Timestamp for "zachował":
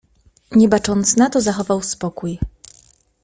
1.41-1.81